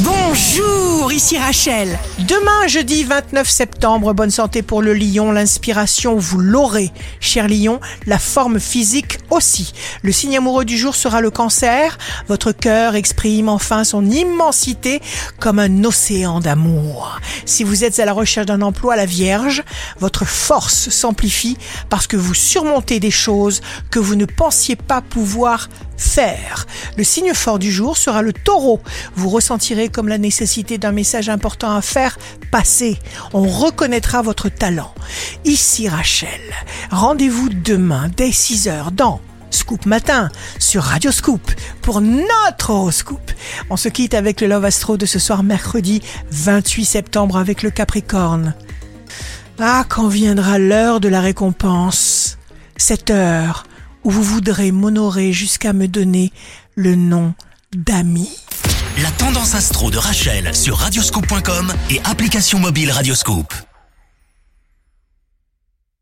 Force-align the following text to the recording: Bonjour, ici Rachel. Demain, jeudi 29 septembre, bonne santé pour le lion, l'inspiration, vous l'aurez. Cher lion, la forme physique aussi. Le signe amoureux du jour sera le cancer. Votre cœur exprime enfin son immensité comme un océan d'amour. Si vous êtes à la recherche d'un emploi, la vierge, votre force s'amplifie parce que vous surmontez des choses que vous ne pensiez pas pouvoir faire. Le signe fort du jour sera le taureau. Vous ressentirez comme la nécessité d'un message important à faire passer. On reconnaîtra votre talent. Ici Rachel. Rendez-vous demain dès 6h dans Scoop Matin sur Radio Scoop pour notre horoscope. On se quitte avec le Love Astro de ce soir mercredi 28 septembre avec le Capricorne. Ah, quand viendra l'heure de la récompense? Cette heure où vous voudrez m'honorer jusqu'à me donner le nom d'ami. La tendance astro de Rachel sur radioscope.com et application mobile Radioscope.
Bonjour, 0.00 1.10
ici 1.10 1.38
Rachel. 1.38 1.98
Demain, 2.18 2.66
jeudi 2.66 3.02
29 3.04 3.48
septembre, 3.48 4.12
bonne 4.12 4.30
santé 4.30 4.60
pour 4.60 4.82
le 4.82 4.92
lion, 4.92 5.32
l'inspiration, 5.32 6.16
vous 6.16 6.38
l'aurez. 6.38 6.92
Cher 7.18 7.48
lion, 7.48 7.80
la 8.04 8.18
forme 8.18 8.60
physique 8.60 9.18
aussi. 9.30 9.72
Le 10.02 10.12
signe 10.12 10.36
amoureux 10.36 10.66
du 10.66 10.76
jour 10.76 10.94
sera 10.94 11.22
le 11.22 11.30
cancer. 11.30 11.96
Votre 12.28 12.52
cœur 12.52 12.94
exprime 12.94 13.48
enfin 13.48 13.84
son 13.84 14.04
immensité 14.04 15.00
comme 15.40 15.58
un 15.58 15.84
océan 15.84 16.40
d'amour. 16.40 17.18
Si 17.46 17.64
vous 17.64 17.82
êtes 17.82 17.98
à 17.98 18.04
la 18.04 18.12
recherche 18.12 18.46
d'un 18.46 18.60
emploi, 18.60 18.96
la 18.96 19.06
vierge, 19.06 19.64
votre 19.98 20.26
force 20.26 20.90
s'amplifie 20.90 21.56
parce 21.88 22.06
que 22.06 22.18
vous 22.18 22.34
surmontez 22.34 23.00
des 23.00 23.10
choses 23.10 23.62
que 23.90 23.98
vous 23.98 24.14
ne 24.14 24.26
pensiez 24.26 24.76
pas 24.76 25.00
pouvoir 25.00 25.70
faire. 25.96 26.66
Le 26.96 27.04
signe 27.04 27.34
fort 27.34 27.58
du 27.58 27.70
jour 27.70 27.96
sera 27.96 28.22
le 28.22 28.32
taureau. 28.32 28.80
Vous 29.14 29.28
ressentirez 29.28 29.88
comme 29.88 30.08
la 30.08 30.18
nécessité 30.18 30.78
d'un 30.78 30.92
message 30.92 31.28
important 31.28 31.74
à 31.74 31.82
faire 31.82 32.18
passer. 32.50 32.98
On 33.32 33.42
reconnaîtra 33.42 34.22
votre 34.22 34.48
talent. 34.48 34.92
Ici 35.44 35.88
Rachel. 35.88 36.40
Rendez-vous 36.90 37.48
demain 37.48 38.10
dès 38.16 38.30
6h 38.30 38.90
dans 38.92 39.20
Scoop 39.50 39.86
Matin 39.86 40.30
sur 40.58 40.82
Radio 40.82 41.10
Scoop 41.10 41.50
pour 41.82 42.00
notre 42.00 42.70
horoscope. 42.70 43.32
On 43.70 43.76
se 43.76 43.88
quitte 43.88 44.14
avec 44.14 44.40
le 44.40 44.48
Love 44.48 44.64
Astro 44.64 44.96
de 44.96 45.06
ce 45.06 45.18
soir 45.18 45.42
mercredi 45.42 46.02
28 46.30 46.84
septembre 46.84 47.36
avec 47.36 47.62
le 47.62 47.70
Capricorne. 47.70 48.54
Ah, 49.58 49.84
quand 49.88 50.08
viendra 50.08 50.58
l'heure 50.58 51.00
de 51.00 51.08
la 51.08 51.20
récompense? 51.20 52.36
Cette 52.76 53.10
heure 53.10 53.64
où 54.06 54.10
vous 54.10 54.22
voudrez 54.22 54.70
m'honorer 54.70 55.32
jusqu'à 55.32 55.72
me 55.72 55.88
donner 55.88 56.32
le 56.76 56.94
nom 56.94 57.34
d'ami. 57.76 58.30
La 59.02 59.10
tendance 59.10 59.54
astro 59.56 59.90
de 59.90 59.98
Rachel 59.98 60.54
sur 60.54 60.76
radioscope.com 60.78 61.72
et 61.90 62.00
application 62.04 62.60
mobile 62.60 62.92
Radioscope. 62.92 63.52